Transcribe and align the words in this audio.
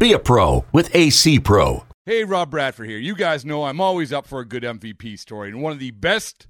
Be 0.00 0.14
a 0.14 0.18
pro 0.18 0.64
with 0.72 0.96
AC 0.96 1.40
Pro. 1.40 1.84
Hey, 2.06 2.24
Rob 2.24 2.50
Bradford 2.50 2.88
here. 2.88 2.96
You 2.96 3.14
guys 3.14 3.44
know 3.44 3.64
I'm 3.64 3.82
always 3.82 4.14
up 4.14 4.26
for 4.26 4.40
a 4.40 4.46
good 4.46 4.62
MVP 4.62 5.18
story, 5.18 5.50
and 5.50 5.60
one 5.60 5.72
of 5.72 5.78
the 5.78 5.90
best 5.90 6.46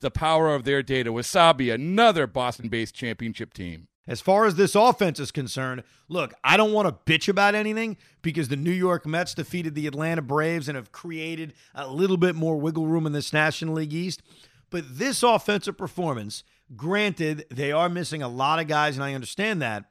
the 0.00 0.10
power 0.10 0.54
of 0.54 0.64
their 0.64 0.82
data. 0.82 1.12
Wasabi, 1.12 1.72
another 1.72 2.26
Boston 2.26 2.68
based 2.68 2.94
championship 2.94 3.52
team. 3.54 3.88
As 4.08 4.20
far 4.20 4.46
as 4.46 4.54
this 4.54 4.76
offense 4.76 5.18
is 5.18 5.32
concerned, 5.32 5.82
look, 6.08 6.32
I 6.44 6.56
don't 6.56 6.72
want 6.72 6.86
to 6.86 7.12
bitch 7.12 7.28
about 7.28 7.56
anything 7.56 7.96
because 8.22 8.48
the 8.48 8.56
New 8.56 8.70
York 8.70 9.04
Mets 9.04 9.34
defeated 9.34 9.74
the 9.74 9.88
Atlanta 9.88 10.22
Braves 10.22 10.68
and 10.68 10.76
have 10.76 10.92
created 10.92 11.54
a 11.74 11.88
little 11.88 12.16
bit 12.16 12.36
more 12.36 12.56
wiggle 12.56 12.86
room 12.86 13.06
in 13.06 13.12
this 13.12 13.32
National 13.32 13.74
League 13.74 13.92
East. 13.92 14.22
But 14.70 14.98
this 14.98 15.24
offensive 15.24 15.76
performance, 15.76 16.44
granted, 16.76 17.46
they 17.50 17.72
are 17.72 17.88
missing 17.88 18.22
a 18.22 18.28
lot 18.28 18.60
of 18.60 18.68
guys, 18.68 18.96
and 18.96 19.04
I 19.04 19.14
understand 19.14 19.60
that. 19.62 19.86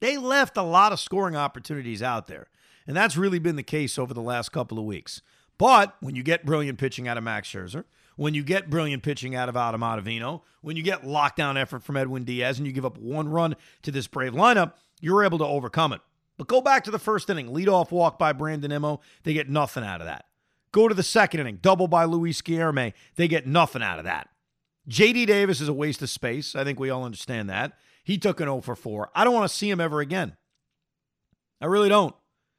They 0.00 0.16
left 0.16 0.56
a 0.56 0.62
lot 0.62 0.92
of 0.92 1.00
scoring 1.00 1.36
opportunities 1.36 2.02
out 2.02 2.26
there. 2.26 2.48
And 2.86 2.96
that's 2.96 3.18
really 3.18 3.38
been 3.38 3.56
the 3.56 3.62
case 3.62 3.98
over 3.98 4.14
the 4.14 4.22
last 4.22 4.50
couple 4.50 4.78
of 4.78 4.84
weeks. 4.84 5.20
But 5.58 5.96
when 6.00 6.14
you 6.14 6.22
get 6.22 6.46
brilliant 6.46 6.78
pitching 6.78 7.06
out 7.06 7.18
of 7.18 7.24
Max 7.24 7.48
Scherzer, 7.48 7.84
when 8.18 8.34
you 8.34 8.42
get 8.42 8.68
brilliant 8.68 9.04
pitching 9.04 9.36
out 9.36 9.48
of 9.48 9.56
Adam 9.56 9.80
Ottavino, 9.80 10.42
when 10.60 10.76
you 10.76 10.82
get 10.82 11.04
lockdown 11.04 11.56
effort 11.56 11.84
from 11.84 11.96
Edwin 11.96 12.24
Diaz, 12.24 12.58
and 12.58 12.66
you 12.66 12.72
give 12.72 12.84
up 12.84 12.98
one 12.98 13.28
run 13.28 13.54
to 13.82 13.92
this 13.92 14.08
Brave 14.08 14.32
lineup, 14.32 14.72
you're 15.00 15.22
able 15.22 15.38
to 15.38 15.46
overcome 15.46 15.92
it. 15.92 16.00
But 16.36 16.48
go 16.48 16.60
back 16.60 16.82
to 16.84 16.90
the 16.90 16.98
first 16.98 17.30
inning, 17.30 17.50
leadoff 17.50 17.92
walk 17.92 18.18
by 18.18 18.32
Brandon 18.32 18.70
Nimmo, 18.70 19.00
they 19.22 19.34
get 19.34 19.48
nothing 19.48 19.84
out 19.84 20.00
of 20.00 20.08
that. 20.08 20.24
Go 20.72 20.88
to 20.88 20.96
the 20.96 21.04
second 21.04 21.38
inning, 21.38 21.60
double 21.62 21.86
by 21.86 22.04
Luis 22.06 22.42
Guillorme, 22.42 22.92
they 23.14 23.28
get 23.28 23.46
nothing 23.46 23.84
out 23.84 24.00
of 24.00 24.04
that. 24.04 24.28
JD 24.90 25.28
Davis 25.28 25.60
is 25.60 25.68
a 25.68 25.72
waste 25.72 26.02
of 26.02 26.10
space. 26.10 26.56
I 26.56 26.64
think 26.64 26.80
we 26.80 26.90
all 26.90 27.04
understand 27.04 27.48
that. 27.50 27.74
He 28.02 28.18
took 28.18 28.40
an 28.40 28.46
0 28.46 28.62
for 28.62 28.74
4. 28.74 29.10
I 29.14 29.22
don't 29.22 29.34
want 29.34 29.48
to 29.48 29.56
see 29.56 29.70
him 29.70 29.80
ever 29.80 30.00
again. 30.00 30.36
I 31.60 31.66
really 31.66 31.88
don't. 31.88 32.16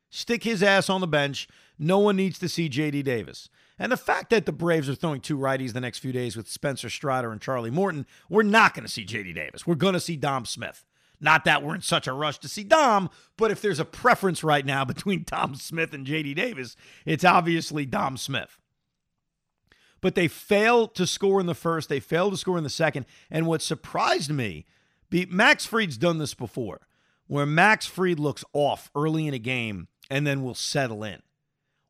Stick 0.09 0.45
his 0.45 0.63
ass 0.63 0.89
on 0.89 1.01
the 1.01 1.07
bench. 1.07 1.49
No 1.77 1.99
one 1.99 2.15
needs 2.15 2.39
to 2.39 2.47
see 2.47 2.69
JD 2.69 3.03
Davis. 3.03 3.49
And 3.79 3.91
the 3.91 3.97
fact 3.97 4.29
that 4.31 4.45
the 4.45 4.51
Braves 4.51 4.89
are 4.89 4.95
throwing 4.95 5.21
two 5.21 5.37
righties 5.37 5.71
the 5.71 5.79
next 5.79 5.99
few 5.99 6.11
days 6.11 6.35
with 6.35 6.49
Spencer 6.49 6.89
Strider 6.89 7.31
and 7.31 7.39
Charlie 7.39 7.71
Morton, 7.71 8.05
we're 8.29 8.43
not 8.43 8.73
going 8.73 8.85
to 8.85 8.91
see 8.91 9.05
JD 9.05 9.33
Davis. 9.33 9.65
We're 9.65 9.75
going 9.75 9.93
to 9.93 10.01
see 10.01 10.17
Dom 10.17 10.45
Smith. 10.45 10.85
Not 11.21 11.45
that 11.45 11.63
we're 11.63 11.75
in 11.75 11.81
such 11.81 12.07
a 12.07 12.13
rush 12.13 12.39
to 12.39 12.49
see 12.49 12.63
Dom, 12.63 13.09
but 13.37 13.51
if 13.51 13.61
there's 13.61 13.79
a 13.79 13.85
preference 13.85 14.43
right 14.43 14.65
now 14.65 14.83
between 14.85 15.23
Dom 15.25 15.55
Smith 15.55 15.93
and 15.93 16.05
JD 16.05 16.35
Davis, 16.35 16.75
it's 17.05 17.23
obviously 17.23 17.85
Dom 17.85 18.17
Smith. 18.17 18.57
But 20.01 20.15
they 20.15 20.27
failed 20.27 20.95
to 20.95 21.07
score 21.07 21.39
in 21.39 21.45
the 21.45 21.55
first, 21.55 21.89
they 21.89 21.99
failed 21.99 22.33
to 22.33 22.37
score 22.37 22.57
in 22.57 22.63
the 22.63 22.69
second. 22.69 23.05
And 23.31 23.47
what 23.47 23.61
surprised 23.61 24.31
me, 24.31 24.65
Max 25.11 25.65
Fried's 25.65 25.97
done 25.97 26.19
this 26.19 26.33
before, 26.33 26.87
where 27.27 27.45
Max 27.45 27.85
Fried 27.85 28.19
looks 28.19 28.43
off 28.53 28.89
early 28.95 29.27
in 29.27 29.33
a 29.33 29.39
game 29.39 29.87
and 30.09 30.25
then 30.25 30.43
will 30.43 30.55
settle 30.55 31.03
in. 31.03 31.21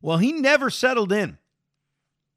Well, 0.02 0.18
he 0.18 0.32
never 0.32 0.70
settled 0.70 1.12
in 1.12 1.38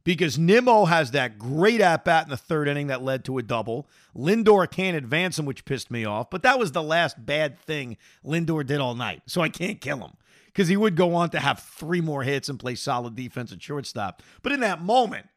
because 0.04 0.38
Nimmo 0.38 0.86
has 0.86 1.12
that 1.12 1.38
great 1.38 1.82
at 1.82 2.04
bat 2.06 2.26
in 2.26 2.30
the 2.30 2.38
third 2.38 2.68
inning 2.68 2.88
that 2.88 3.04
led 3.04 3.24
to 3.26 3.38
a 3.38 3.44
double. 3.44 3.88
Lindor 4.16 4.70
can't 4.70 4.98
advance 4.98 5.40
him, 5.40 5.46
which 5.46 5.66
pissed 5.66 5.90
me 5.90 6.06
off, 6.06 6.30
but 6.30 6.44
that 6.44 6.60
was 6.60 6.72
the 6.72 6.84
last 6.84 7.26
bad 7.26 7.60
thing 7.60 7.98
Lindor 8.26 8.66
did 8.66 8.82
all 8.82 8.96
night. 8.96 9.22
So 9.28 9.42
I 9.42 9.50
can't 9.50 9.82
kill 9.82 10.00
him 10.00 10.14
because 10.48 10.68
he 10.68 10.78
would 10.78 10.96
go 10.96 11.16
on 11.16 11.30
to 11.32 11.40
have 11.40 11.60
three 11.60 12.02
more 12.02 12.24
hits 12.24 12.50
and 12.50 12.60
play 12.60 12.76
solid 12.76 13.16
defense 13.16 13.52
at 13.52 13.62
shortstop. 13.62 14.22
But 14.42 14.52
in 14.52 14.60
that 14.60 14.82
moment, 14.82 15.28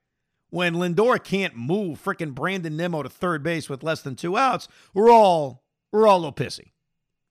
when 0.50 0.75
Lindor 0.75 1.22
can't 1.22 1.56
move 1.56 2.03
freaking 2.03 2.34
Brandon 2.34 2.77
Nimmo 2.77 3.03
to 3.03 3.09
third 3.09 3.43
base 3.43 3.69
with 3.69 3.83
less 3.83 4.03
than 4.03 4.16
two 4.16 4.37
outs, 4.37 4.69
we're 4.94 5.10
all 5.10 5.65
we're 5.93 6.06
all 6.06 6.19
a 6.19 6.21
little 6.21 6.33
pissy. 6.33 6.72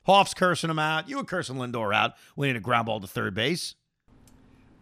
Hoff's 0.06 0.34
cursing 0.34 0.70
him 0.70 0.80
out. 0.80 1.10
You 1.10 1.18
were 1.18 1.24
cursing 1.24 1.56
Lindor 1.56 1.94
out 1.94 2.14
when 2.36 2.48
he 2.48 2.50
had 2.50 2.58
a 2.58 2.64
ground 2.64 2.86
ball 2.86 3.00
to 3.00 3.08
third 3.08 3.34
base. 3.34 3.76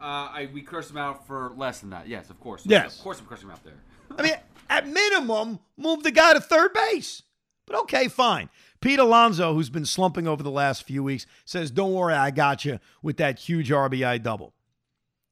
Uh, 0.03 0.27
I, 0.33 0.49
we 0.53 0.61
cursed 0.61 0.91
him 0.91 0.97
out 0.97 1.25
for 1.25 1.53
less 1.55 1.79
than 1.79 1.91
that. 1.91 2.09
Yes, 2.09 2.29
of 2.29 2.37
course. 2.41 2.63
Yes. 2.65 2.97
Of 2.97 3.03
course 3.03 3.21
I'm 3.21 3.25
cursing 3.25 3.47
him 3.47 3.51
out 3.51 3.63
there. 3.63 3.73
I 4.17 4.21
mean, 4.21 4.33
at 4.69 4.85
minimum, 4.85 5.59
move 5.77 6.03
the 6.03 6.11
guy 6.11 6.33
to 6.33 6.41
third 6.41 6.73
base. 6.73 7.23
But 7.65 7.77
okay, 7.83 8.09
fine. 8.09 8.49
Pete 8.81 8.99
Alonso, 8.99 9.53
who's 9.53 9.69
been 9.69 9.85
slumping 9.85 10.27
over 10.27 10.43
the 10.43 10.51
last 10.51 10.83
few 10.83 11.03
weeks, 11.03 11.25
says, 11.45 11.71
Don't 11.71 11.93
worry, 11.93 12.13
I 12.13 12.31
got 12.31 12.65
you 12.65 12.79
with 13.01 13.15
that 13.15 13.39
huge 13.39 13.69
RBI 13.69 14.21
double. 14.21 14.53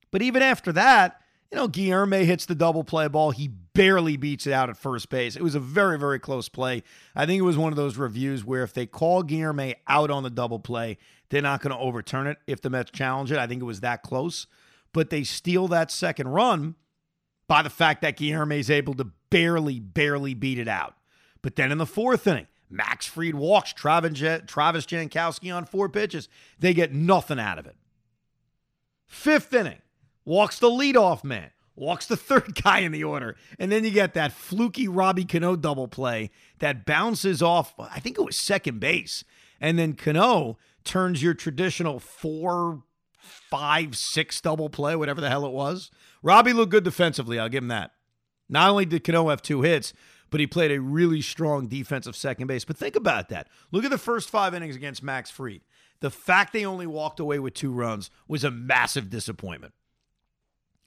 But 0.09 0.21
even 0.21 0.41
after 0.41 0.71
that, 0.71 1.19
you 1.51 1.57
know, 1.57 1.67
Guillorme 1.67 2.23
hits 2.25 2.45
the 2.45 2.56
double 2.56 2.84
play 2.84 3.07
ball. 3.07 3.31
He 3.31 3.47
barely 3.47 4.17
beats 4.17 4.47
it 4.47 4.53
out 4.53 4.69
at 4.69 4.78
first 4.78 5.09
base. 5.09 5.35
It 5.35 5.41
was 5.41 5.56
a 5.56 5.59
very, 5.59 6.00
very 6.00 6.19
close 6.19 6.47
play. 6.50 6.84
I 7.16 7.25
think 7.25 7.39
it 7.39 7.44
was 7.44 7.57
one 7.57 7.73
of 7.73 7.78
those 7.78 7.97
reviews 7.97 8.45
where 8.45 8.63
if 8.63 8.73
they 8.73 8.85
call 8.85 9.23
Guillorme 9.23 9.75
out 9.88 10.09
on 10.09 10.23
the 10.23 10.29
double 10.29 10.59
play, 10.59 10.97
they're 11.29 11.41
not 11.41 11.62
going 11.62 11.75
to 11.75 11.81
overturn 11.81 12.28
it 12.28 12.38
if 12.47 12.62
the 12.62 12.69
Mets 12.69 12.91
challenge 12.91 13.31
it. 13.31 13.38
I 13.38 13.47
think 13.47 13.62
it 13.62 13.66
was 13.66 13.81
that 13.81 14.01
close 14.01 14.47
but 14.94 15.09
they 15.09 15.23
steal 15.23 15.67
that 15.69 15.91
second 15.91 16.29
run 16.29 16.75
by 17.47 17.62
the 17.62 17.69
fact 17.69 18.01
that 18.01 18.18
Guillorme 18.18 18.59
is 18.59 18.69
able 18.69 18.94
to 18.95 19.06
barely, 19.29 19.79
barely 19.79 20.33
beat 20.33 20.59
it 20.59 20.68
out. 20.68 20.95
But 21.41 21.56
then 21.56 21.72
in 21.72 21.78
the 21.78 21.85
fourth 21.85 22.28
inning, 22.28 22.47
Max 22.69 23.06
Fried 23.06 23.35
walks 23.35 23.73
Travis 23.73 24.19
Jankowski 24.19 25.56
on 25.56 25.66
four 25.66 25.89
pitches. 25.89 26.29
They 26.59 26.73
get 26.73 26.94
nothing 26.94 27.39
out 27.39 27.59
of 27.59 27.66
it. 27.66 27.75
Fifth 29.07 29.53
inning, 29.53 29.81
walks 30.25 30.59
the 30.59 30.69
leadoff 30.69 31.23
man, 31.23 31.51
walks 31.75 32.05
the 32.05 32.17
third 32.17 32.61
guy 32.61 32.79
in 32.79 32.91
the 32.91 33.03
order. 33.03 33.35
And 33.59 33.71
then 33.71 33.83
you 33.83 33.91
get 33.91 34.13
that 34.13 34.31
fluky 34.31 34.88
Robbie 34.88 35.25
Cano 35.25 35.56
double 35.56 35.88
play 35.88 36.31
that 36.59 36.85
bounces 36.85 37.41
off, 37.41 37.73
I 37.79 38.00
think 38.00 38.18
it 38.18 38.25
was 38.25 38.38
second 38.38 38.79
base. 38.79 39.23
And 39.59 39.77
then 39.77 39.94
Cano 39.94 40.57
turns 40.83 41.21
your 41.21 41.33
traditional 41.33 42.00
four 42.00 42.83
five, 43.21 43.95
six 43.95 44.41
double 44.41 44.69
play, 44.69 44.95
whatever 44.95 45.21
the 45.21 45.29
hell 45.29 45.45
it 45.45 45.51
was. 45.51 45.91
Robbie 46.24 46.53
looked 46.53 46.71
good 46.71 46.83
defensively. 46.83 47.39
I'll 47.39 47.50
give 47.50 47.63
him 47.63 47.69
that. 47.69 47.91
Not 48.50 48.69
only 48.69 48.85
did 48.85 49.03
Cano 49.03 49.29
have 49.29 49.41
two 49.41 49.62
hits, 49.62 49.94
but 50.29 50.39
he 50.39 50.47
played 50.47 50.71
a 50.71 50.81
really 50.81 51.21
strong 51.21 51.67
defensive 51.67 52.15
second 52.15 52.47
base. 52.47 52.65
But 52.65 52.77
think 52.77 52.95
about 52.95 53.29
that. 53.29 53.47
Look 53.71 53.83
at 53.83 53.91
the 53.91 53.97
first 53.97 54.29
five 54.29 54.53
innings 54.53 54.75
against 54.75 55.03
Max 55.03 55.29
Fried. 55.29 55.62
The 56.00 56.09
fact 56.09 56.51
they 56.51 56.65
only 56.65 56.88
walked 56.88 57.19
away 57.19 57.38
with 57.38 57.53
two 57.53 57.71
runs 57.71 58.09
was 58.27 58.44
a 58.44 58.51
massive 58.51 59.09
disappointment. 59.09 59.74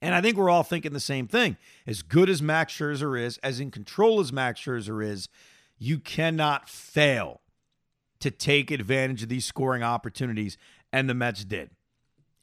And 0.05 0.15
I 0.15 0.21
think 0.21 0.37
we're 0.37 0.51
all 0.51 0.63
thinking 0.63 0.93
the 0.93 1.01
same 1.01 1.27
thing. 1.27 1.57
As 1.87 2.03
good 2.03 2.29
as 2.29 2.43
Max 2.43 2.75
Scherzer 2.75 3.19
is, 3.19 3.39
as 3.39 3.59
in 3.59 3.71
control 3.71 4.21
as 4.21 4.35
Max 4.35 4.61
Scherzer 4.61 5.03
is, 5.03 5.31
you 5.79 5.99
cannot 5.99 6.69
fail 6.69 7.41
to 8.21 8.31
take 8.31 8.71
advantage 8.71 9.23
of 9.23 9.31
these 9.31 9.47
scoring 9.47 9.83
opportunities. 9.83 10.59
And 10.93 11.09
the 11.09 11.15
Mets 11.15 11.43
did. 11.47 11.71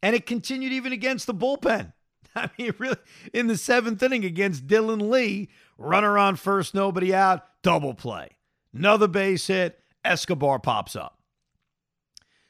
And 0.01 0.15
it 0.15 0.25
continued 0.25 0.73
even 0.73 0.91
against 0.91 1.27
the 1.27 1.35
bullpen. 1.35 1.93
I 2.35 2.49
mean, 2.57 2.73
really, 2.79 2.97
in 3.31 3.45
the 3.45 3.57
seventh 3.57 4.01
inning 4.01 4.25
against 4.25 4.65
Dylan 4.65 5.11
Lee, 5.11 5.47
runner 5.77 6.17
on 6.17 6.37
first, 6.37 6.73
nobody 6.73 7.13
out, 7.13 7.43
double 7.61 7.93
play. 7.93 8.29
Another 8.73 9.07
base 9.07 9.45
hit, 9.45 9.79
Escobar 10.03 10.57
pops 10.57 10.95
up. 10.95 11.19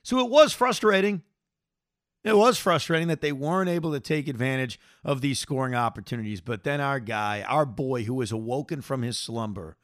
So 0.04 0.20
it 0.20 0.30
was 0.32 0.54
frustrating. 0.54 1.24
It 2.24 2.38
was 2.38 2.60
frustrating 2.60 3.08
that 3.08 3.22
they 3.22 3.32
weren't 3.32 3.70
able 3.70 3.92
to 3.94 4.00
take 4.00 4.28
advantage 4.28 4.80
of 5.04 5.22
these 5.22 5.40
scoring 5.40 5.74
opportunities. 5.74 6.40
But 6.40 6.64
then 6.64 6.80
our 6.80 7.00
guy, 7.00 7.44
our 7.48 7.66
boy 7.66 8.04
who 8.04 8.14
was 8.14 8.32
awoken 8.32 8.82
from 8.82 9.02
his 9.02 9.18
slumber, 9.18 9.76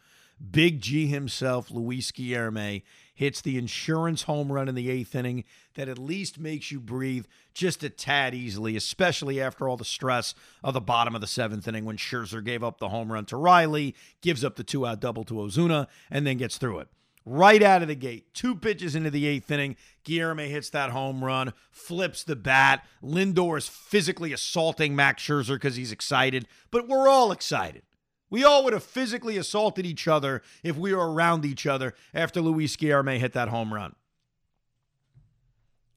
Big 0.51 0.79
G 0.81 1.07
himself, 1.07 1.71
Luis 1.71 2.11
Guillorme, 2.11 2.83
hits 3.15 3.41
the 3.41 3.57
insurance 3.57 4.23
home 4.23 4.51
run 4.51 4.69
in 4.69 4.75
the 4.75 4.91
eighth 4.91 5.15
inning 5.15 5.45
that 5.73 5.89
at 5.89 5.97
least 5.97 6.39
makes 6.39 6.71
you 6.71 6.79
breathe 6.79 7.25
just 7.55 7.83
a 7.83 7.89
tad 7.89 8.35
easily, 8.35 8.75
especially 8.75 9.41
after 9.41 9.67
all 9.67 9.77
the 9.77 9.83
stress 9.83 10.35
of 10.63 10.75
the 10.75 10.81
bottom 10.81 11.15
of 11.15 11.21
the 11.21 11.27
seventh 11.27 11.67
inning 11.67 11.85
when 11.85 11.97
Scherzer 11.97 12.45
gave 12.45 12.63
up 12.63 12.77
the 12.77 12.89
home 12.89 13.11
run 13.11 13.25
to 13.25 13.37
Riley, 13.37 13.95
gives 14.21 14.43
up 14.43 14.57
the 14.57 14.63
two 14.63 14.85
out 14.85 14.99
double 14.99 15.23
to 15.23 15.33
Ozuna, 15.33 15.87
and 16.11 16.27
then 16.27 16.37
gets 16.37 16.59
through 16.59 16.79
it 16.79 16.89
right 17.27 17.61
out 17.61 17.81
of 17.81 17.89
the 17.89 17.95
gate. 17.95 18.33
Two 18.33 18.55
pitches 18.55 18.95
into 18.95 19.11
the 19.11 19.27
eighth 19.27 19.51
inning, 19.51 19.75
Guillorme 20.05 20.47
hits 20.47 20.69
that 20.69 20.91
home 20.91 21.23
run, 21.23 21.53
flips 21.69 22.23
the 22.23 22.35
bat. 22.35 22.85
Lindor 23.03 23.57
is 23.57 23.67
physically 23.67 24.31
assaulting 24.31 24.95
Max 24.95 25.23
Scherzer 25.23 25.55
because 25.55 25.75
he's 25.75 25.91
excited, 25.91 26.47
but 26.71 26.87
we're 26.87 27.09
all 27.09 27.31
excited. 27.31 27.83
We 28.29 28.43
all 28.43 28.63
would 28.63 28.73
have 28.73 28.83
physically 28.83 29.37
assaulted 29.37 29.85
each 29.85 30.07
other 30.07 30.41
if 30.63 30.77
we 30.77 30.93
were 30.93 31.11
around 31.11 31.45
each 31.45 31.65
other 31.65 31.93
after 32.13 32.41
Luis 32.41 32.75
Guillorme 32.75 33.19
hit 33.19 33.33
that 33.33 33.49
home 33.49 33.73
run. 33.73 33.95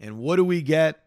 And 0.00 0.18
what 0.18 0.36
do 0.36 0.44
we 0.44 0.62
get? 0.62 1.04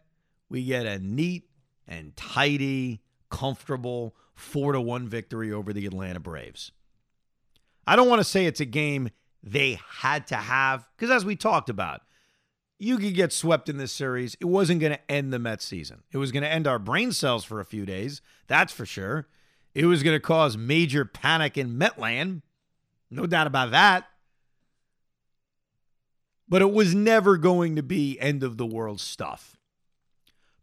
We 0.48 0.64
get 0.64 0.86
a 0.86 0.98
neat 0.98 1.48
and 1.86 2.14
tidy, 2.16 3.02
comfortable 3.30 4.14
4 4.34 4.72
to 4.72 4.80
1 4.80 5.08
victory 5.08 5.52
over 5.52 5.72
the 5.72 5.86
Atlanta 5.86 6.20
Braves. 6.20 6.72
I 7.86 7.96
don't 7.96 8.08
want 8.08 8.20
to 8.20 8.24
say 8.24 8.46
it's 8.46 8.60
a 8.60 8.66
game 8.66 9.10
they 9.44 9.78
had 10.00 10.26
to 10.28 10.36
have 10.36 10.88
because 10.96 11.10
as 11.10 11.24
we 11.24 11.36
talked 11.36 11.68
about, 11.68 12.00
you 12.78 12.98
could 12.98 13.14
get 13.14 13.32
swept 13.32 13.68
in 13.68 13.76
this 13.76 13.92
series. 13.92 14.36
It 14.40 14.46
wasn't 14.46 14.80
going 14.80 14.94
to 14.94 15.10
end 15.10 15.32
the 15.32 15.38
Mets 15.38 15.64
season. 15.64 16.02
It 16.12 16.18
was 16.18 16.32
going 16.32 16.42
to 16.42 16.48
end 16.48 16.66
our 16.66 16.78
brain 16.78 17.12
cells 17.12 17.44
for 17.44 17.60
a 17.60 17.64
few 17.64 17.86
days. 17.86 18.20
That's 18.48 18.72
for 18.72 18.86
sure. 18.86 19.28
It 19.74 19.86
was 19.86 20.02
going 20.02 20.16
to 20.16 20.20
cause 20.20 20.56
major 20.56 21.04
panic 21.04 21.58
in 21.58 21.78
Metland. 21.78 22.42
No 23.10 23.26
doubt 23.26 23.46
about 23.46 23.70
that. 23.72 24.06
But 26.48 26.62
it 26.62 26.72
was 26.72 26.94
never 26.94 27.36
going 27.36 27.76
to 27.76 27.82
be 27.82 28.18
end 28.20 28.42
of 28.42 28.56
the 28.56 28.66
world 28.66 29.00
stuff. 29.00 29.56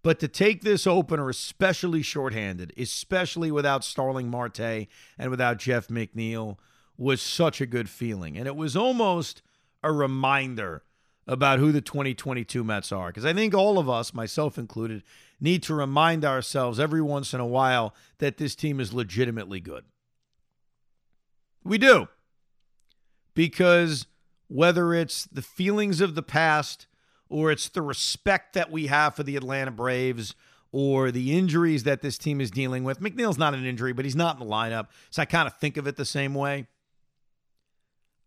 But 0.03 0.19
to 0.19 0.27
take 0.27 0.61
this 0.61 0.87
opener, 0.87 1.29
especially 1.29 2.01
shorthanded, 2.01 2.73
especially 2.77 3.51
without 3.51 3.83
Starling 3.83 4.29
Marte 4.29 4.87
and 5.17 5.29
without 5.29 5.57
Jeff 5.57 5.87
McNeil, 5.87 6.57
was 6.97 7.21
such 7.21 7.61
a 7.61 7.65
good 7.65 7.89
feeling. 7.89 8.37
And 8.37 8.47
it 8.47 8.55
was 8.55 8.75
almost 8.75 9.41
a 9.83 9.91
reminder 9.91 10.83
about 11.27 11.59
who 11.59 11.71
the 11.71 11.81
2022 11.81 12.63
Mets 12.63 12.91
are. 12.91 13.07
Because 13.07 13.25
I 13.25 13.33
think 13.33 13.53
all 13.53 13.79
of 13.79 13.89
us, 13.89 14.13
myself 14.13 14.57
included, 14.57 15.03
need 15.39 15.63
to 15.63 15.73
remind 15.73 16.25
ourselves 16.25 16.79
every 16.79 17.01
once 17.01 17.33
in 17.33 17.39
a 17.39 17.45
while 17.45 17.95
that 18.19 18.37
this 18.37 18.55
team 18.55 18.79
is 18.79 18.93
legitimately 18.93 19.59
good. 19.59 19.85
We 21.63 21.77
do. 21.77 22.07
Because 23.33 24.07
whether 24.47 24.93
it's 24.93 25.25
the 25.25 25.41
feelings 25.41 26.01
of 26.01 26.15
the 26.15 26.23
past 26.23 26.87
or 27.29 27.51
it's 27.51 27.69
the 27.69 27.81
respect 27.81 28.53
that 28.53 28.69
we 28.69 28.87
have 28.87 29.15
for 29.15 29.23
the 29.23 29.37
Atlanta 29.37 29.71
Braves 29.71 30.35
or 30.73 31.11
the 31.11 31.37
injuries 31.37 31.83
that 31.83 32.01
this 32.01 32.17
team 32.17 32.41
is 32.41 32.51
dealing 32.51 32.83
with, 32.83 32.99
McNeil's 32.99 33.37
not 33.37 33.53
an 33.53 33.65
injury, 33.65 33.93
but 33.93 34.05
he's 34.05 34.15
not 34.15 34.39
in 34.39 34.45
the 34.45 34.53
lineup. 34.53 34.87
So 35.09 35.21
I 35.21 35.25
kind 35.25 35.47
of 35.47 35.57
think 35.57 35.77
of 35.77 35.87
it 35.87 35.95
the 35.95 36.05
same 36.05 36.33
way. 36.33 36.67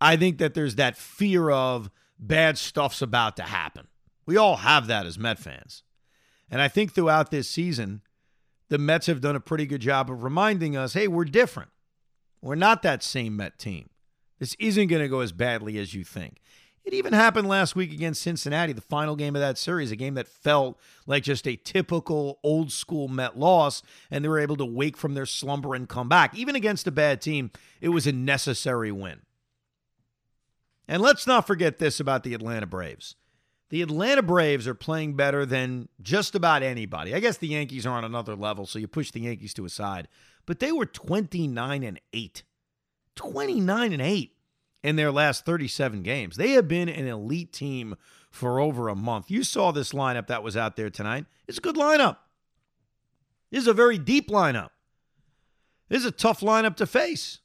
I 0.01 0.17
think 0.17 0.39
that 0.39 0.55
there's 0.55 0.77
that 0.77 0.97
fear 0.97 1.51
of 1.51 1.91
bad 2.19 2.59
stuff's 2.59 3.03
about 3.03 3.37
to 3.37 3.43
happen. 3.45 3.89
We 4.27 4.37
all 4.37 4.57
have 4.57 4.87
that 4.87 5.07
as 5.07 5.19
Met 5.19 5.39
fans. 5.39 5.83
And 6.51 6.61
I 6.61 6.69
think 6.69 6.93
throughout 6.93 7.31
this 7.31 7.49
season, 7.49 8.03
the 8.69 8.79
Mets 8.79 9.07
have 9.07 9.21
done 9.21 9.37
a 9.37 9.41
pretty 9.41 9.67
good 9.67 9.81
job 9.81 10.11
of 10.11 10.23
reminding 10.23 10.77
us 10.77 10.95
hey, 10.95 11.09
we're 11.09 11.25
different. 11.25 11.71
We're 12.41 12.55
not 12.55 12.83
that 12.83 13.03
same 13.03 13.37
Met 13.37 13.59
team. 13.59 13.89
This 14.39 14.55
isn't 14.59 14.89
going 14.89 15.03
to 15.03 15.09
go 15.09 15.21
as 15.21 15.33
badly 15.33 15.79
as 15.79 15.95
you 15.95 16.05
think. 16.05 16.41
It 16.85 16.93
even 16.93 17.15
happened 17.15 17.49
last 17.49 17.75
week 17.75 17.93
against 17.93 18.21
Cincinnati, 18.21 18.75
the 18.75 18.83
final 18.83 19.17
game 19.17 19.35
of 19.35 19.41
that 19.41 19.57
series, 19.57 19.91
a 19.91 19.97
game 19.97 20.15
that 20.15 20.29
felt 20.29 20.79
like 21.07 21.23
just 21.23 21.49
a 21.49 21.57
typical 21.57 22.39
old 22.43 22.71
school 22.71 23.09
Met 23.09 23.39
loss, 23.39 23.83
and 24.11 24.23
they 24.23 24.29
were 24.29 24.39
able 24.39 24.57
to 24.57 24.67
wake 24.67 24.99
from 24.99 25.15
their 25.15 25.25
slumber 25.25 25.75
and 25.75 25.89
come 25.89 26.11
back. 26.11 26.37
Even 26.37 26.55
against 26.55 26.87
a 26.87 26.91
bad 26.91 27.23
team, 27.23 27.51
it 27.81 27.89
was 27.89 28.07
a 28.07 28.13
necessary 28.13 28.93
win. 28.93 29.23
And 30.87 31.03
let's 31.03 31.27
not 31.27 31.47
forget 31.47 31.79
this 31.79 32.01
about 32.01 32.23
the 32.23 32.35
Atlanta 32.35 32.67
Braves. 32.67 33.17
The 33.71 33.83
Atlanta 33.83 34.23
Braves 34.23 34.69
are 34.69 34.75
playing 34.75 35.15
better 35.15 35.47
than 35.47 35.89
just 36.01 36.35
about 36.35 36.63
anybody. 36.63 37.15
I 37.15 37.21
guess 37.21 37.39
the 37.39 37.49
Yankees 37.49 37.87
are 37.87 37.97
on 37.97 38.05
another 38.05 38.37
level, 38.37 38.67
so 38.67 38.79
you 38.79 38.87
push 38.87 39.11
the 39.11 39.23
Yankees 39.23 39.55
to 39.55 39.65
a 39.65 39.71
side. 39.71 40.09
But 40.47 40.61
they 40.61 40.71
were 40.71 40.87
29 40.87 41.83
and 41.83 42.01
8. 42.13 42.43
29 43.17 43.93
and 43.93 44.03
8 44.03 44.33
in 44.83 44.97
their 44.97 45.11
last 45.11 45.47
37 45.47 46.03
games. 46.03 46.37
They 46.37 46.51
have 46.51 46.69
been 46.69 46.89
an 46.89 47.09
elite 47.09 47.53
team 47.53 47.97
for 48.31 48.61
over 48.61 48.89
a 48.89 48.95
month. 48.95 49.31
You 49.31 49.43
saw 49.43 49.71
this 49.71 49.93
lineup 49.93 50.27
that 50.27 50.43
was 50.43 50.57
out 50.57 50.77
there 50.77 50.91
tonight. 50.91 51.25
It's 51.49 51.59
a 51.59 51.63
good 51.63 51.77
lineup. 51.77 52.19
This 53.51 53.63
is 53.63 53.69
a 53.69 53.73
very 53.73 53.99
deep 53.99 54.29
lineup. 54.29 54.71
This 55.89 56.01
is 56.01 56.07
a 56.07 56.11
tough 56.11 56.41
lineup 56.41 56.77
to 56.77 56.87
face. 56.87 57.41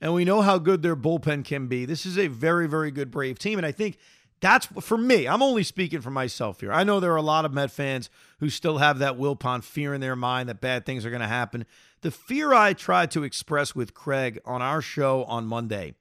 And 0.00 0.12
we 0.12 0.24
know 0.24 0.42
how 0.42 0.58
good 0.58 0.82
their 0.82 0.96
bullpen 0.96 1.44
can 1.44 1.68
be. 1.68 1.84
This 1.84 2.04
is 2.04 2.18
a 2.18 2.26
very, 2.26 2.68
very 2.68 2.90
good 2.90 3.10
Brave 3.10 3.38
team. 3.38 3.58
And 3.58 3.66
I 3.66 3.72
think 3.72 3.96
that's 4.40 4.66
for 4.80 4.98
me. 4.98 5.26
I'm 5.26 5.42
only 5.42 5.62
speaking 5.62 6.02
for 6.02 6.10
myself 6.10 6.60
here. 6.60 6.72
I 6.72 6.84
know 6.84 7.00
there 7.00 7.12
are 7.12 7.16
a 7.16 7.22
lot 7.22 7.44
of 7.44 7.54
Met 7.54 7.70
fans 7.70 8.10
who 8.38 8.50
still 8.50 8.78
have 8.78 8.98
that 8.98 9.18
Wilpon 9.18 9.64
fear 9.64 9.94
in 9.94 10.00
their 10.00 10.16
mind 10.16 10.48
that 10.48 10.60
bad 10.60 10.84
things 10.84 11.06
are 11.06 11.10
going 11.10 11.22
to 11.22 11.26
happen. 11.26 11.64
The 12.02 12.10
fear 12.10 12.52
I 12.52 12.74
tried 12.74 13.10
to 13.12 13.24
express 13.24 13.74
with 13.74 13.94
Craig 13.94 14.38
on 14.44 14.60
our 14.60 14.82
show 14.82 15.24
on 15.24 15.46
Monday, 15.46 15.94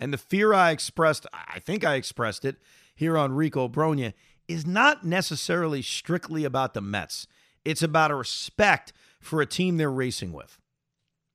and 0.00 0.12
the 0.12 0.18
fear 0.18 0.54
I 0.54 0.70
expressed, 0.70 1.26
I 1.32 1.60
think 1.60 1.84
I 1.84 1.96
expressed 1.96 2.44
it 2.44 2.56
here 2.94 3.18
on 3.18 3.32
Rico 3.32 3.68
Brogna, 3.68 4.14
is 4.48 4.66
not 4.66 5.04
necessarily 5.04 5.82
strictly 5.82 6.44
about 6.44 6.72
the 6.72 6.80
Mets. 6.80 7.26
It's 7.64 7.82
about 7.82 8.10
a 8.10 8.14
respect 8.14 8.92
for 9.20 9.42
a 9.42 9.46
team 9.46 9.76
they're 9.76 9.90
racing 9.90 10.32
with. 10.32 10.58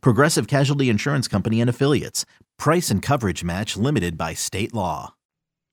Progressive 0.00 0.46
Casualty 0.46 0.88
Insurance 0.88 1.28
Company 1.28 1.60
and 1.60 1.70
Affiliates. 1.70 2.24
Price 2.58 2.90
and 2.90 3.02
coverage 3.02 3.42
match 3.44 3.76
limited 3.76 4.18
by 4.18 4.34
state 4.34 4.74
law. 4.74 5.14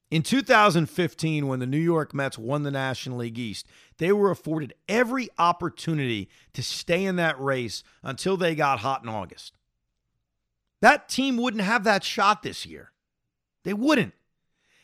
In 0.09 0.23
2015, 0.23 1.47
when 1.47 1.59
the 1.59 1.65
New 1.65 1.77
York 1.77 2.13
Mets 2.13 2.37
won 2.37 2.63
the 2.63 2.71
National 2.71 3.17
League 3.17 3.37
East, 3.37 3.67
they 3.97 4.13
were 4.13 4.31
afforded 4.31 4.73
every 4.87 5.27
opportunity 5.37 6.29
to 6.53 6.63
stay 6.63 7.03
in 7.03 7.17
that 7.17 7.39
race 7.41 7.83
until 8.03 8.37
they 8.37 8.55
got 8.55 8.79
hot 8.79 9.03
in 9.03 9.09
August. 9.09 9.53
That 10.81 11.09
team 11.09 11.35
wouldn't 11.37 11.63
have 11.63 11.83
that 11.83 12.05
shot 12.05 12.41
this 12.41 12.65
year. 12.65 12.91
They 13.63 13.73
wouldn't. 13.73 14.13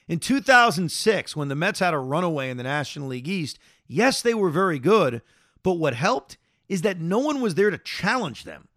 In 0.10 0.20
2006, 0.20 1.36
when 1.36 1.48
the 1.48 1.56
Mets 1.56 1.80
had 1.80 1.94
a 1.94 2.00
runaway 2.00 2.50
in 2.50 2.58
the 2.58 2.64
National 2.64 3.08
League 3.08 3.28
East, 3.28 3.58
yes, 3.88 4.22
they 4.22 4.34
were 4.34 4.50
very 4.50 4.80
good, 4.80 5.22
but 5.64 5.76
what 5.76 5.94
helped 5.94 6.38
is 6.68 6.82
that 6.82 7.00
no 7.00 7.20
one 7.20 7.40
was 7.40 7.56
there 7.56 7.70
to 7.70 7.78
challenge 7.78 8.44
them. 8.44 8.68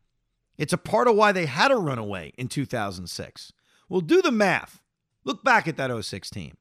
It's 0.59 0.73
a 0.73 0.79
part 0.79 1.09
of 1.09 1.17
why 1.17 1.33
they 1.33 1.47
had 1.47 1.71
a 1.71 1.77
runaway 1.77 2.33
in 2.37 2.49
2006. 2.49 3.53
Well, 3.89 4.01
do 4.01 4.23
the 4.23 4.33
math. 4.33 4.81
Look 5.25 5.45
back 5.45 5.69
at 5.69 5.77
that 5.77 6.05
06 6.05 6.31
team. 6.31 6.57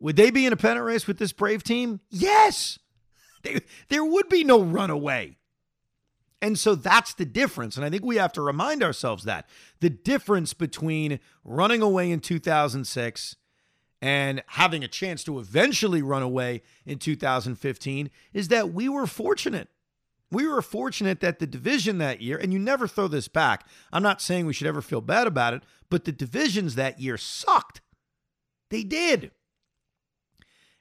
Would 0.00 0.16
they 0.16 0.30
be 0.30 0.46
in 0.46 0.52
a 0.52 0.56
pennant 0.56 0.86
race 0.86 1.06
with 1.06 1.18
this 1.18 1.32
Brave 1.32 1.62
team? 1.62 2.00
Yes. 2.10 2.78
They, 3.42 3.60
there 3.88 4.04
would 4.04 4.28
be 4.28 4.44
no 4.44 4.62
runaway. 4.62 5.36
And 6.40 6.58
so 6.58 6.74
that's 6.74 7.14
the 7.14 7.24
difference. 7.24 7.76
And 7.76 7.84
I 7.84 7.90
think 7.90 8.04
we 8.04 8.16
have 8.16 8.32
to 8.34 8.42
remind 8.42 8.82
ourselves 8.82 9.24
that 9.24 9.48
the 9.80 9.90
difference 9.90 10.54
between 10.54 11.18
running 11.44 11.82
away 11.82 12.10
in 12.10 12.20
2006 12.20 13.36
and 14.00 14.42
having 14.46 14.84
a 14.84 14.88
chance 14.88 15.24
to 15.24 15.40
eventually 15.40 16.02
run 16.02 16.22
away 16.22 16.62
in 16.86 16.98
2015 16.98 18.10
is 18.32 18.48
that 18.48 18.72
we 18.72 18.88
were 18.88 19.06
fortunate. 19.06 19.68
We 20.30 20.46
were 20.46 20.62
fortunate 20.62 21.20
that 21.20 21.38
the 21.38 21.46
division 21.46 21.98
that 21.98 22.20
year, 22.20 22.36
and 22.36 22.52
you 22.52 22.58
never 22.58 22.86
throw 22.86 23.08
this 23.08 23.28
back. 23.28 23.66
I'm 23.92 24.02
not 24.02 24.20
saying 24.20 24.46
we 24.46 24.52
should 24.52 24.66
ever 24.66 24.82
feel 24.82 25.00
bad 25.00 25.26
about 25.26 25.54
it, 25.54 25.62
but 25.88 26.04
the 26.04 26.12
divisions 26.12 26.74
that 26.74 27.00
year 27.00 27.16
sucked. 27.16 27.80
They 28.70 28.82
did. 28.82 29.30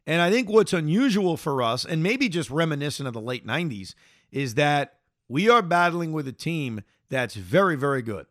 And 0.05 0.21
I 0.21 0.31
think 0.31 0.49
what's 0.49 0.73
unusual 0.73 1.37
for 1.37 1.61
us, 1.61 1.85
and 1.85 2.03
maybe 2.03 2.29
just 2.29 2.49
reminiscent 2.49 3.07
of 3.07 3.13
the 3.13 3.21
late 3.21 3.45
90s, 3.45 3.93
is 4.31 4.55
that 4.55 4.99
we 5.29 5.49
are 5.49 5.61
battling 5.61 6.13
with 6.13 6.27
a 6.27 6.33
team 6.33 6.81
that's 7.09 7.35
very, 7.35 7.75
very 7.75 8.01
good. 8.01 8.25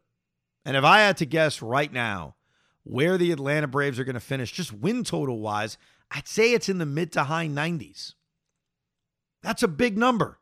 And 0.65 0.77
if 0.77 0.85
I 0.85 1.01
had 1.01 1.17
to 1.19 1.27
guess 1.27 1.63
right 1.63 1.93
now 1.93 2.35
where 2.83 3.19
the 3.19 3.33
Atlanta 3.33 3.67
Braves 3.67 3.99
are 3.99 4.05
going 4.05 4.15
to 4.15 4.21
finish, 4.21 4.53
just 4.53 4.73
win 4.73 5.05
total 5.05 5.39
wise, 5.39 5.79
I'd 6.11 6.29
say 6.29 6.53
it's 6.53 6.69
in 6.69 6.79
the 6.79 6.87
mid 6.87 7.13
to 7.13 7.25
high 7.25 7.49
90s. 7.49 8.15
That's 9.43 9.63
a 9.63 9.69
big 9.69 9.97
number. 9.97 10.39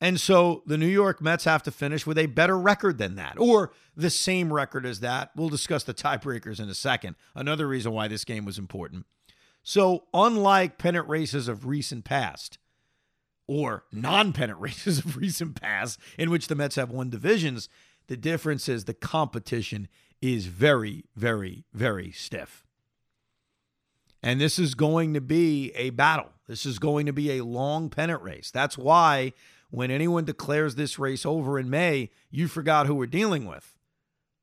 And 0.00 0.18
so 0.18 0.62
the 0.66 0.78
New 0.78 0.86
York 0.86 1.20
Mets 1.20 1.44
have 1.44 1.62
to 1.64 1.70
finish 1.70 2.06
with 2.06 2.16
a 2.16 2.26
better 2.26 2.58
record 2.58 2.96
than 2.96 3.16
that, 3.16 3.38
or 3.38 3.72
the 3.94 4.08
same 4.08 4.52
record 4.52 4.86
as 4.86 5.00
that. 5.00 5.30
We'll 5.36 5.50
discuss 5.50 5.84
the 5.84 5.92
tiebreakers 5.92 6.58
in 6.58 6.70
a 6.70 6.74
second. 6.74 7.16
Another 7.34 7.68
reason 7.68 7.92
why 7.92 8.08
this 8.08 8.24
game 8.24 8.46
was 8.46 8.58
important. 8.58 9.04
So, 9.62 10.04
unlike 10.14 10.78
pennant 10.78 11.06
races 11.06 11.48
of 11.48 11.66
recent 11.66 12.04
past, 12.04 12.58
or 13.46 13.84
non 13.92 14.32
pennant 14.32 14.58
races 14.60 15.00
of 15.00 15.18
recent 15.18 15.60
past, 15.60 16.00
in 16.16 16.30
which 16.30 16.48
the 16.48 16.54
Mets 16.54 16.76
have 16.76 16.90
won 16.90 17.10
divisions, 17.10 17.68
the 18.06 18.16
difference 18.16 18.68
is 18.68 18.86
the 18.86 18.94
competition 18.94 19.86
is 20.22 20.46
very, 20.46 21.04
very, 21.14 21.64
very 21.74 22.10
stiff. 22.10 22.64
And 24.22 24.40
this 24.40 24.58
is 24.58 24.74
going 24.74 25.14
to 25.14 25.20
be 25.20 25.72
a 25.74 25.90
battle. 25.90 26.30
This 26.46 26.66
is 26.66 26.78
going 26.78 27.06
to 27.06 27.12
be 27.12 27.38
a 27.38 27.44
long 27.44 27.88
pennant 27.88 28.22
race. 28.22 28.50
That's 28.50 28.76
why 28.76 29.32
when 29.70 29.90
anyone 29.90 30.24
declares 30.24 30.74
this 30.74 30.98
race 30.98 31.24
over 31.24 31.58
in 31.58 31.70
May, 31.70 32.10
you 32.30 32.48
forgot 32.48 32.86
who 32.86 32.94
we're 32.94 33.06
dealing 33.06 33.46
with. 33.46 33.78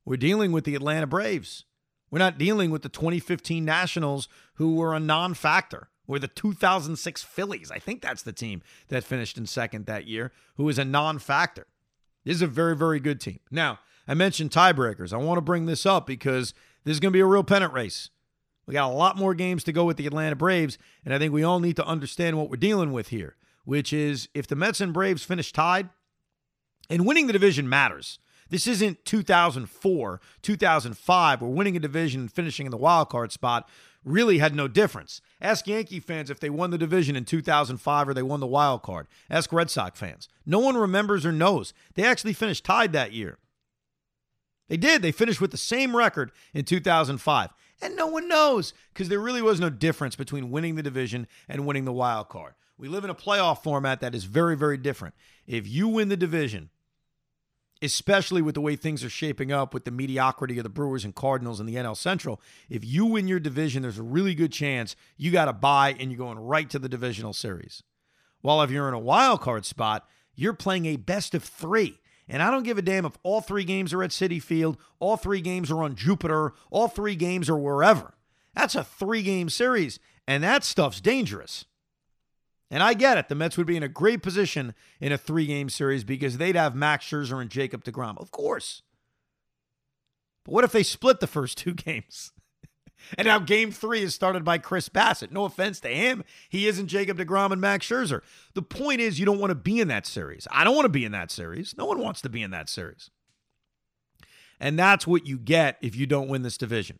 We're 0.05 0.17
dealing 0.17 0.51
with 0.51 0.63
the 0.63 0.75
Atlanta 0.75 1.07
Braves. 1.07 1.65
We're 2.09 2.19
not 2.19 2.37
dealing 2.37 2.71
with 2.71 2.81
the 2.81 2.89
2015 2.89 3.65
Nationals, 3.65 4.29
who 4.53 4.75
were 4.75 4.95
a 4.95 4.99
non 4.99 5.33
factor, 5.33 5.89
or 6.07 6.17
the 6.17 6.29
2006 6.29 7.23
Phillies. 7.23 7.69
I 7.69 7.79
think 7.79 8.01
that's 8.01 8.23
the 8.23 8.31
team 8.31 8.61
that 8.87 9.03
finished 9.03 9.37
in 9.37 9.45
second 9.45 9.85
that 9.85 10.07
year, 10.07 10.31
who 10.55 10.63
was 10.63 10.79
a 10.79 10.85
non 10.85 11.19
factor. 11.19 11.67
This 12.23 12.35
is 12.35 12.41
a 12.41 12.47
very, 12.47 12.75
very 12.75 13.01
good 13.01 13.19
team. 13.19 13.39
Now, 13.51 13.79
I 14.07 14.13
mentioned 14.13 14.51
tiebreakers. 14.51 15.11
I 15.11 15.17
want 15.17 15.37
to 15.37 15.41
bring 15.41 15.65
this 15.65 15.85
up 15.85 16.07
because 16.07 16.53
this 16.85 16.93
is 16.93 16.99
going 17.01 17.11
to 17.11 17.17
be 17.17 17.21
a 17.21 17.25
real 17.25 17.43
pennant 17.43 17.73
race. 17.73 18.09
We 18.65 18.73
got 18.73 18.89
a 18.89 18.93
lot 18.93 19.17
more 19.17 19.33
games 19.33 19.63
to 19.65 19.73
go 19.73 19.83
with 19.83 19.97
the 19.97 20.07
Atlanta 20.07 20.35
Braves, 20.35 20.77
and 21.03 21.13
I 21.13 21.19
think 21.19 21.33
we 21.33 21.43
all 21.43 21.59
need 21.59 21.75
to 21.77 21.85
understand 21.85 22.37
what 22.37 22.49
we're 22.49 22.57
dealing 22.57 22.93
with 22.93 23.09
here 23.09 23.35
which 23.67 23.91
is 23.91 24.29
if 24.33 24.47
the 24.47 24.55
Mets 24.55 24.79
and 24.79 24.93
Braves 24.93 25.25
finish 25.25 25.51
tied, 25.51 25.89
and 26.89 27.05
winning 27.05 27.27
the 27.27 27.33
division 27.33 27.67
matters. 27.67 28.17
This 28.49 28.65
isn't 28.65 29.03
2004, 29.03 30.21
2005, 30.41 31.41
where 31.41 31.51
winning 31.51 31.75
a 31.75 31.79
division 31.81 32.21
and 32.21 32.31
finishing 32.31 32.65
in 32.65 32.71
the 32.71 32.77
wild 32.77 33.09
card 33.09 33.33
spot 33.33 33.67
really 34.05 34.37
had 34.37 34.55
no 34.55 34.69
difference. 34.69 35.19
Ask 35.41 35.67
Yankee 35.67 35.99
fans 35.99 36.29
if 36.29 36.39
they 36.39 36.49
won 36.49 36.69
the 36.69 36.77
division 36.77 37.17
in 37.17 37.25
2005 37.25 38.07
or 38.07 38.13
they 38.13 38.23
won 38.23 38.39
the 38.39 38.47
wild 38.47 38.83
card. 38.83 39.05
Ask 39.29 39.51
Red 39.51 39.69
Sox 39.69 39.99
fans. 39.99 40.29
No 40.45 40.59
one 40.59 40.77
remembers 40.77 41.25
or 41.25 41.33
knows. 41.33 41.73
They 41.95 42.05
actually 42.05 42.31
finished 42.31 42.63
tied 42.63 42.93
that 42.93 43.11
year. 43.11 43.37
They 44.69 44.77
did. 44.77 45.01
They 45.01 45.11
finished 45.11 45.41
with 45.41 45.51
the 45.51 45.57
same 45.57 45.93
record 45.93 46.31
in 46.53 46.63
2005. 46.63 47.49
And 47.81 47.97
no 47.97 48.07
one 48.07 48.29
knows 48.29 48.73
because 48.93 49.09
there 49.09 49.19
really 49.19 49.41
was 49.41 49.59
no 49.59 49.69
difference 49.69 50.15
between 50.15 50.51
winning 50.51 50.75
the 50.75 50.83
division 50.83 51.27
and 51.49 51.65
winning 51.65 51.83
the 51.83 51.91
wild 51.91 52.29
card. 52.29 52.53
We 52.77 52.87
live 52.87 53.03
in 53.03 53.09
a 53.09 53.15
playoff 53.15 53.63
format 53.63 54.01
that 54.01 54.13
is 54.13 54.25
very, 54.25 54.55
very 54.55 54.77
different. 54.77 55.15
If 55.47 55.67
you 55.67 55.87
win 55.87 56.09
the 56.09 56.17
division, 56.17 56.69
especially 57.81 58.41
with 58.41 58.55
the 58.55 58.61
way 58.61 58.75
things 58.75 59.03
are 59.03 59.09
shaping 59.09 59.51
up 59.51 59.73
with 59.73 59.85
the 59.85 59.91
mediocrity 59.91 60.57
of 60.57 60.63
the 60.63 60.69
Brewers 60.69 61.03
and 61.03 61.15
Cardinals 61.15 61.59
in 61.59 61.65
the 61.65 61.75
NL 61.75 61.97
Central, 61.97 62.39
if 62.69 62.85
you 62.85 63.05
win 63.05 63.27
your 63.27 63.39
division, 63.39 63.81
there's 63.81 63.97
a 63.97 64.03
really 64.03 64.35
good 64.35 64.51
chance 64.51 64.95
you 65.15 65.31
got 65.31 65.45
to 65.45 65.53
bye 65.53 65.95
and 65.99 66.11
you're 66.11 66.17
going 66.17 66.39
right 66.39 66.69
to 66.69 66.79
the 66.79 66.89
divisional 66.89 67.33
series. 67.33 67.81
While 68.41 68.61
if 68.61 68.69
you're 68.69 68.87
in 68.87 68.93
a 68.93 68.99
wild 68.99 69.41
card 69.41 69.65
spot, 69.65 70.07
you're 70.35 70.53
playing 70.53 70.85
a 70.85 70.97
best 70.97 71.33
of 71.33 71.43
three. 71.43 71.99
And 72.29 72.43
I 72.43 72.51
don't 72.51 72.63
give 72.63 72.77
a 72.77 72.81
damn 72.81 73.05
if 73.05 73.17
all 73.23 73.41
three 73.41 73.63
games 73.63 73.93
are 73.93 74.03
at 74.03 74.11
Citi 74.11 74.41
Field, 74.41 74.77
all 74.99 75.17
three 75.17 75.41
games 75.41 75.71
are 75.71 75.81
on 75.81 75.95
Jupiter, 75.95 76.53
all 76.69 76.87
three 76.87 77.15
games 77.15 77.49
are 77.49 77.57
wherever. 77.57 78.13
That's 78.53 78.75
a 78.75 78.83
three 78.83 79.23
game 79.23 79.49
series, 79.49 79.99
and 80.27 80.43
that 80.43 80.63
stuff's 80.63 80.99
dangerous. 80.99 81.65
And 82.69 82.83
I 82.83 82.93
get 82.93 83.17
it. 83.17 83.29
The 83.29 83.35
Mets 83.35 83.57
would 83.57 83.67
be 83.67 83.77
in 83.77 83.83
a 83.83 83.87
great 83.87 84.21
position 84.21 84.73
in 84.99 85.11
a 85.11 85.17
three 85.17 85.45
game 85.45 85.69
series 85.69 86.03
because 86.03 86.37
they'd 86.37 86.55
have 86.55 86.75
Max 86.75 87.05
Scherzer 87.05 87.41
and 87.41 87.49
Jacob 87.49 87.83
DeGrom. 87.83 88.17
Of 88.17 88.31
course. 88.31 88.81
But 90.43 90.53
what 90.53 90.63
if 90.63 90.71
they 90.71 90.83
split 90.83 91.19
the 91.19 91.27
first 91.27 91.57
two 91.59 91.73
games? 91.73 92.31
and 93.17 93.27
now 93.27 93.39
game 93.39 93.71
three 93.71 94.01
is 94.01 94.15
started 94.15 94.43
by 94.43 94.57
Chris 94.57 94.89
Bassitt. 94.89 95.31
No 95.31 95.45
offense 95.45 95.79
to 95.81 95.87
him. 95.87 96.23
He 96.49 96.67
isn't 96.67 96.87
Jacob 96.87 97.17
DeGrom 97.17 97.51
and 97.51 97.61
Max 97.61 97.87
Scherzer. 97.87 98.21
The 98.53 98.61
point 98.61 98.99
is, 99.01 99.19
you 99.19 99.25
don't 99.25 99.39
want 99.39 99.51
to 99.51 99.55
be 99.55 99.79
in 99.79 99.87
that 99.87 100.05
series. 100.05 100.47
I 100.51 100.63
don't 100.63 100.75
want 100.75 100.85
to 100.85 100.89
be 100.89 101.05
in 101.05 101.11
that 101.11 101.31
series. 101.31 101.75
No 101.77 101.85
one 101.85 101.99
wants 101.99 102.21
to 102.21 102.29
be 102.29 102.41
in 102.41 102.51
that 102.51 102.69
series. 102.69 103.11
And 104.59 104.77
that's 104.77 105.05
what 105.05 105.27
you 105.27 105.37
get 105.37 105.77
if 105.81 105.95
you 105.95 106.07
don't 106.07 106.27
win 106.27 106.41
this 106.41 106.57
division. 106.57 106.99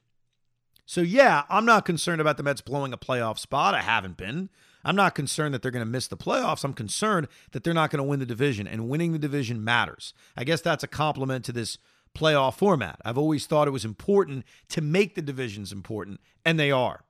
So, 0.86 1.02
yeah, 1.02 1.44
I'm 1.50 1.66
not 1.66 1.86
concerned 1.86 2.22
about 2.22 2.38
the 2.38 2.44
Mets 2.44 2.62
blowing 2.62 2.94
a 2.94 2.98
playoff 2.98 3.40
spot. 3.40 3.74
I 3.74 3.82
haven't 3.82 4.16
been. 4.16 4.50
I'm 4.84 4.96
not 4.96 5.16
concerned 5.16 5.54
that 5.54 5.62
they're 5.62 5.72
going 5.72 5.86
to 5.86 5.92
miss 5.92 6.08
the 6.08 6.18
playoffs. 6.18 6.64
I'm 6.64 6.74
concerned 6.74 7.28
that 7.52 7.64
they're 7.64 7.74
not 7.74 7.90
going 7.90 7.98
to 7.98 8.04
win 8.04 8.20
the 8.20 8.26
division, 8.26 8.68
and 8.68 8.90
winning 8.90 9.12
the 9.12 9.20
division 9.20 9.64
matters. 9.64 10.14
I 10.36 10.44
guess 10.44 10.62
that's 10.62 10.84
a 10.84 10.88
compliment 10.88 11.46
to 11.46 11.52
this 11.52 11.78
playoff 12.16 12.56
format. 12.56 13.00
I've 13.04 13.18
always 13.18 13.46
thought 13.46 13.68
it 13.68 13.72
was 13.72 13.86
important 13.86 14.46
to 14.70 14.82
make 14.82 15.16
the 15.16 15.22
divisions 15.22 15.72
important, 15.72 16.20
and 16.46 16.60
they 16.60 16.72
are. 16.72 17.04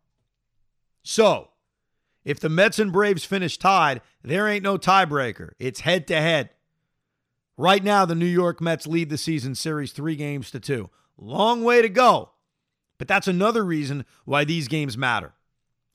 So, 1.03 1.49
if 2.25 2.39
the 2.39 2.49
Mets 2.49 2.79
and 2.79 2.91
Braves 2.91 3.23
finish 3.23 3.57
tied, 3.57 4.01
there 4.21 4.47
ain't 4.47 4.63
no 4.63 4.77
tiebreaker. 4.77 5.51
It's 5.59 5.81
head 5.81 6.07
to 6.07 6.15
head. 6.19 6.49
Right 7.55 7.83
now, 7.83 8.05
the 8.05 8.15
New 8.15 8.25
York 8.25 8.59
Mets 8.59 8.85
lead 8.85 9.09
the 9.09 9.17
season 9.17 9.55
series 9.55 9.91
three 9.91 10.15
games 10.15 10.51
to 10.51 10.59
two. 10.59 10.89
Long 11.17 11.63
way 11.63 11.81
to 11.81 11.89
go. 11.89 12.31
But 12.97 13.07
that's 13.07 13.27
another 13.27 13.63
reason 13.63 14.05
why 14.25 14.43
these 14.43 14.67
games 14.67 14.97
matter. 14.97 15.33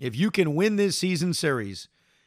If 0.03 0.17
you 0.17 0.33
can 0.33 0.57
win 0.57 0.75
this 0.75 0.99
season 0.99 1.33
series, 1.33 1.87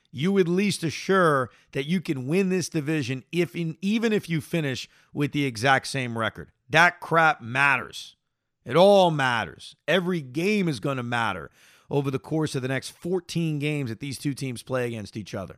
you 0.09 0.37
at 0.39 0.47
least 0.47 0.81
assure 0.81 1.49
that 1.73 1.85
you 1.85 1.99
can 1.99 2.25
win 2.25 2.47
this 2.47 2.69
division 2.69 3.25
if 3.33 3.53
in, 3.53 3.75
even 3.81 4.13
if 4.13 4.29
you 4.29 4.39
finish 4.39 4.87
with 5.13 5.33
the 5.33 5.43
exact 5.43 5.87
same 5.87 6.17
record. 6.17 6.51
That 6.69 7.01
crap 7.01 7.41
matters. 7.41 8.15
It 8.63 8.77
all 8.77 9.11
matters. 9.11 9.75
Every 9.89 10.21
game 10.21 10.69
is 10.69 10.79
going 10.79 10.95
to 10.95 11.03
matter 11.03 11.51
over 11.91 12.09
the 12.09 12.17
course 12.17 12.55
of 12.55 12.61
the 12.61 12.69
next 12.69 12.91
14 12.91 13.59
games 13.59 13.89
that 13.89 13.99
these 13.99 14.17
two 14.17 14.33
teams 14.33 14.63
play 14.63 14.87
against 14.87 15.17
each 15.17 15.35
other. 15.35 15.53